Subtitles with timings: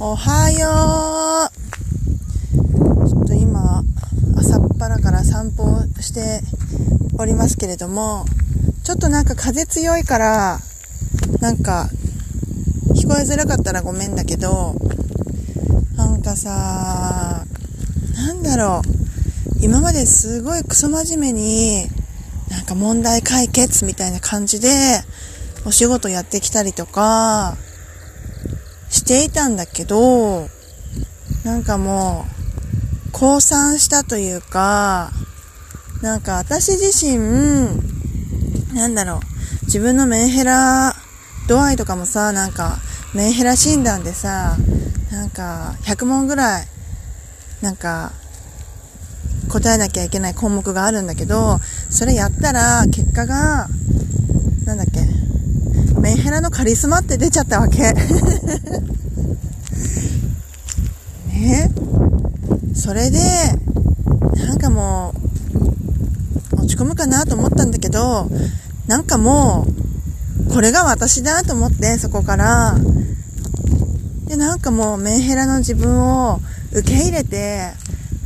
[0.00, 1.50] おはよ
[3.04, 3.08] う。
[3.08, 3.82] ちょっと今、
[4.36, 6.40] 朝っぱらから散歩して
[7.18, 8.24] おりますけれども、
[8.84, 10.60] ちょっとなんか風強いから、
[11.40, 11.90] なんか、
[12.94, 14.76] 聞こえづらかったらごめんだけど、
[15.96, 17.44] なんかさ、
[18.14, 19.64] なんだろう。
[19.64, 21.88] 今まですごいクソ真面目に、
[22.50, 25.02] なんか問題解決みたいな感じで、
[25.66, 27.56] お仕事やってきたりとか、
[28.90, 30.48] していたんだけど、
[31.44, 32.26] なんかも
[33.08, 35.10] う、降参したというか、
[36.02, 37.18] なんか私自身、
[38.74, 40.94] なんだろう、自分のメンヘラ
[41.48, 42.78] 度合いとかもさ、なんか、
[43.14, 44.56] メンヘラ診断でさ、
[45.10, 46.68] なんか、100問ぐらい、
[47.62, 48.12] なんか、
[49.48, 51.58] 答えなきゃいけない項目があるんだけど、
[51.90, 53.68] それやったら、結果が、
[54.66, 55.17] なんだっけ、
[56.00, 57.92] メンヘラのカリスマって出ちゃったわけ。
[61.28, 61.70] ね
[62.74, 63.18] それで、
[64.46, 65.14] なんかも
[66.52, 68.30] う、落ち込むかなと思ったんだけど、
[68.86, 69.66] なんかも
[70.48, 72.76] う、これが私だと思って、そこから、
[74.26, 76.40] で、なんかもうメンヘラの自分を
[76.72, 77.72] 受け入れて、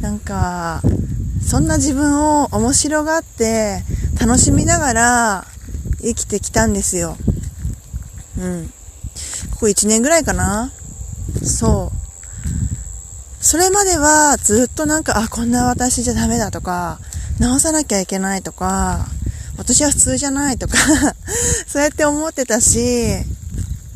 [0.00, 0.82] なんか、
[1.46, 3.82] そんな自分を面白がって
[4.20, 5.46] 楽しみながら
[6.00, 7.16] 生きてきたんですよ。
[8.42, 8.66] うん。
[9.52, 10.72] ここ1年ぐらいかな
[11.42, 13.44] そう。
[13.44, 16.98] それまではずっとなんか、あ、こんな私じゃダメだとか、
[17.38, 19.06] 直さなきゃいけないとか、
[19.56, 20.78] 私は普通じゃないとか
[21.66, 23.24] そうやって思ってたし、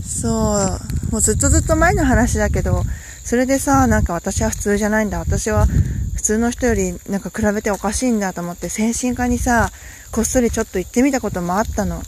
[0.04, 0.78] そ
[1.10, 2.84] う、もうずっとずっと前の話だけど、
[3.24, 5.18] それでさ、なんか私は普通じゃないんだ。
[5.18, 5.66] 私は
[6.14, 9.70] 普通の人よりなんか比べておかしいんだと思って精神科にさ、
[10.12, 12.02] こっそりちょっと行ってみたこともあったの。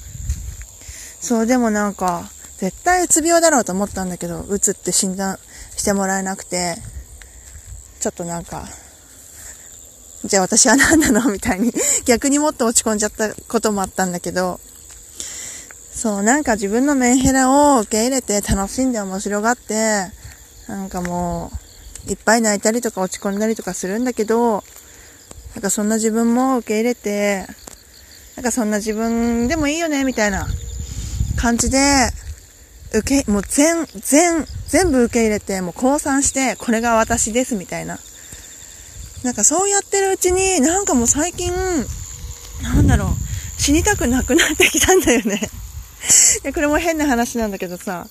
[1.20, 5.38] そう、でもなんか、絶対うつ病だろうと思ったんだけど、うつって診断
[5.76, 6.76] してもらえなくて、
[8.00, 8.66] ちょっとなんか、
[10.24, 11.72] じゃあ私は何なのみたいに
[12.04, 14.60] 逆にもっと落ち込んじゃったこともあったんだけど、
[15.92, 20.10] そう、なんか自分のメンヘラを受け入れて楽しんで面白がって、
[20.66, 21.50] なんかも
[22.06, 24.64] う、いっぱい泣いたりとか落ち込んだりとかするんだけど、
[25.54, 27.46] なんかそんな自分も受け入れて、
[28.36, 30.46] なんかそんな自分でもいいよね、みたいな
[31.38, 32.10] 感じで、
[32.92, 37.98] 受け、もう全、全、全部受け入れて、もう降参して、これが私です、みたいな。
[39.22, 41.52] なんかそうやってるうちに、なんかもう最近、
[42.62, 45.40] なんだろう、死にたくなくなってきたんだよね。
[46.42, 48.08] いや、これも変な話なんだけどさ、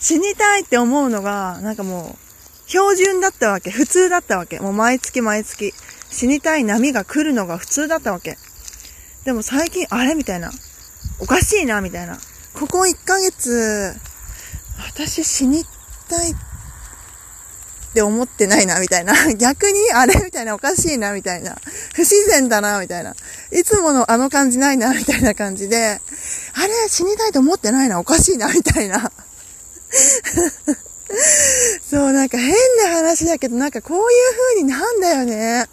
[0.00, 3.70] 死にたいって思うのが、なんかもう、標準だったわけ。
[3.70, 4.60] 普通だったわけ。
[4.60, 5.74] もう毎月毎月。
[6.10, 8.38] 死にたい波が来るのが普通だったわけ。
[9.24, 10.50] でも最近、あれみたいな。
[11.18, 12.18] おかしいな、みたいな。
[12.54, 13.94] ここ1ヶ月、
[14.86, 15.64] 私死に
[16.08, 19.14] たいって思ってないな、みたいな。
[19.36, 21.56] 逆に、あれみたいな、おかしいな、みたいな。
[21.94, 23.14] 不自然だな、みたいな。
[23.50, 26.00] いつものあの感じないな、みたいな感じで、
[26.54, 29.12] あれ死にたいと思ってないな、おかしいな、みたいな。
[31.90, 34.04] そう、なんか変な話だけど、なんかこういう
[34.54, 35.68] 風になんだよね。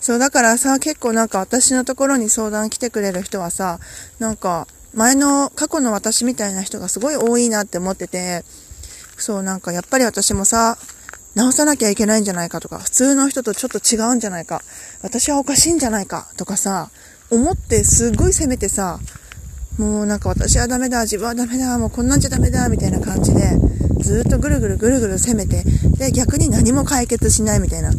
[0.00, 3.78] そう、だからさ、結構なんか私のところに相談来てくれる人はさ、
[4.18, 8.44] なんか、前の過去の私みたいな人がすごい多いなって思ってて、
[9.16, 10.76] そうなんかやっぱり私もさ、
[11.34, 14.62] 直さなきゃいけないんじゃないかとか、普通の人とちょっと違うんじゃないか、
[15.02, 16.90] 私はおかしいんじゃないかとかさ、
[17.30, 19.00] 思ってすっごい責めてさ、
[19.78, 23.56] もうなんか私はダメだ、自分はダメだ、もうこんなんじゃダメだ、みたいな感じで、
[24.00, 25.64] ずっとぐるぐるぐるぐる責めて、
[25.96, 27.92] で、逆に何も解決しないみたいな。
[27.92, 27.98] で、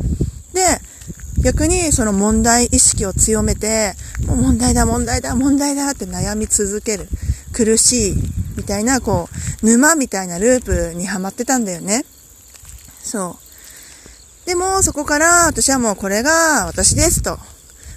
[1.43, 3.95] 逆にその問題意識を強めて、
[4.27, 7.07] もう問題だ、問題だ、問題だって悩み続ける。
[7.51, 8.15] 苦しい、
[8.57, 9.29] みたいな、こ
[9.61, 12.05] う、沼みたいなループにはまってたんだよね。
[13.03, 13.37] そ
[14.45, 14.47] う。
[14.47, 17.37] でも、そこから私はもうこれが私ですと。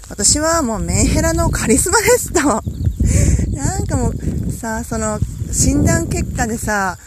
[0.08, 2.40] 私はもうメンヘラのカリスマですと。
[3.56, 5.18] なんかもう、さ、その、
[5.52, 6.98] 診断結果でさ、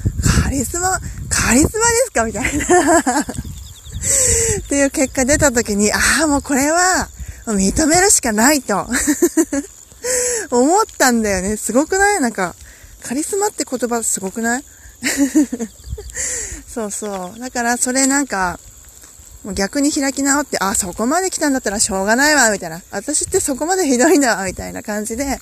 [0.44, 1.00] カリスマ、
[1.30, 2.24] カリスマですか？
[2.26, 3.24] みたいな っ
[4.68, 7.10] ていう結果出た時に、ああ、もうこれは、
[7.54, 8.88] 認めるしかないと
[10.52, 11.58] 思ったんだよね。
[11.58, 12.22] すごくない？
[12.22, 12.56] なんか、
[13.04, 14.64] カリスマって言葉すごくない？
[16.68, 17.40] そうそう。
[17.40, 18.60] だから、それなんか、
[19.44, 22.82] もう逆に開き直って、あ、そこまで来たんだったらしょうがないわ、みたいな。
[22.92, 25.40] 私ってそこまでひどいんだ、みたいな感じで、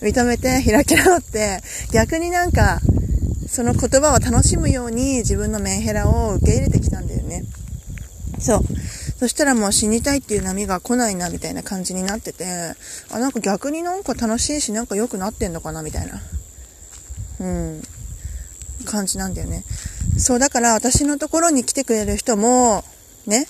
[0.00, 1.62] 認めて開き直って、
[1.92, 2.80] 逆になんか、
[3.50, 7.44] その言葉を楽しむように自分のメンヘラを受け入れてきたんだよね。
[8.40, 8.60] そう。
[9.18, 12.74] そしたらもう死にたいっていう波が来ないな、みたいな感じになってて、
[13.10, 16.20] あ、なんか逆になんか楽しいし、なんか良くなってんのかな、みたいな。
[17.40, 17.82] うん。
[18.84, 19.64] 感じなんだよね。
[20.18, 22.84] そう、だから私のところに来てくれる人も、
[23.26, 23.46] ね、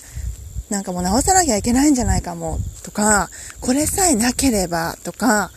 [0.70, 5.50] なんかもう直さなきゃいけないんじゃないかも、とか、これさえなければ、とか、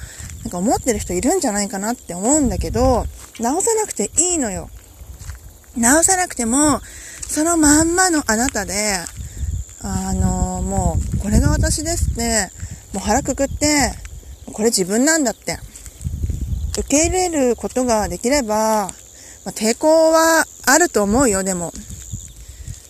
[0.44, 3.06] なんか思ってる人いるんじゃないかなって思うんだけど、
[3.40, 4.70] 直さなくていいのよ。
[5.76, 6.82] 直さなくても、
[7.28, 8.98] そのまんまのあなたで、
[9.82, 12.50] あの、もう、これが私ですって、
[12.94, 13.94] もう腹くくって、
[14.52, 15.60] これ自分なんだって、
[16.80, 18.90] 受け入れることができれば、
[19.46, 21.72] まあ、抵抗はあると思うよ、でも。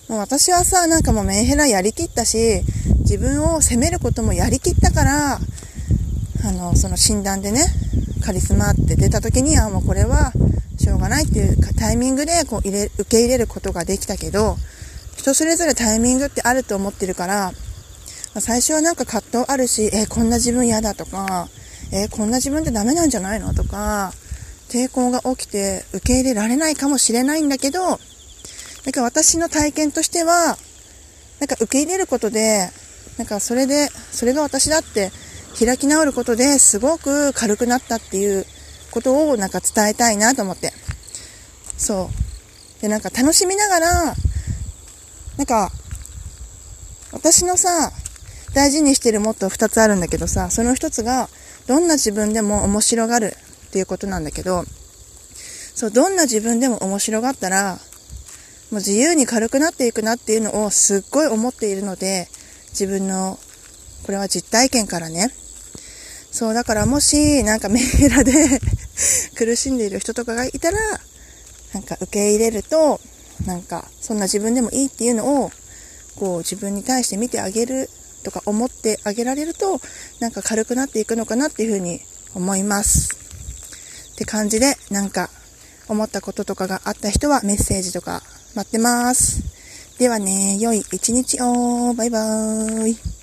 [0.07, 2.61] もう私はさ、なんかもうメンヘラやりきったし、
[2.99, 7.65] 自分を責めることもやりきったから、あの、その診断でね、
[8.23, 10.31] カリスマって出た時にはもうこれは
[10.77, 14.57] しょうがないっていうタイミングでこう入れ受け入れることができたけど、
[15.27, 17.51] 人それぞれタイミングってあると思ってるから、
[18.39, 21.49] 最初はなんか葛藤あるし、えー、こんな自分嫌だとか、
[21.91, 24.13] えー、こんな自分ってダメなんじゃないのとか、
[24.69, 27.97] 抵抗が起きて受け入れられないかもしれないんだけど、なん
[28.93, 30.57] か私の体験としては、
[31.39, 32.69] なんか受け入れることで、
[33.17, 35.11] なんかそれで、それが私だって
[35.59, 38.45] 開き直ることですごく軽くなったっていう
[38.91, 40.71] ことをなんか伝えたいなと思って。
[41.77, 42.09] そ
[42.79, 42.81] う。
[42.81, 44.15] で、なんか楽しみながら、
[45.37, 45.71] なんか、
[47.11, 47.91] 私のさ、
[48.53, 51.29] 大事にしてるモットー2つあるんだけどさ、その1つが、
[51.67, 53.35] どんな自分でも面白がる
[53.67, 54.63] っていうことなんだけど、
[55.75, 57.79] そう、どんな自分でも面白がったら、も
[58.71, 62.27] う自由に軽くなっていくなっていうのをすっごい思っているので、
[62.71, 63.37] 自分の、
[64.05, 65.31] これは実体験からね。
[66.31, 68.59] そう、だからもし、なんかメンヘラで
[69.37, 70.79] 苦しんでいる人とかがいたら、
[71.73, 72.99] なんか受け入れると、
[73.45, 75.51] なんかそんな自分でもいいっていうのを
[76.15, 77.89] こう自分に対して見てあげる
[78.23, 79.79] とか思ってあげられると
[80.19, 82.01] なんか軽くなっていくのかなっていうふうに
[82.35, 83.15] 思います。
[84.13, 85.29] って感じでなんか
[85.87, 88.23] 思ったこととかがあった人はメッセージとか
[88.55, 89.43] 待ってます。
[89.99, 91.93] ではね良い一日を。
[91.93, 93.16] バイバーイ。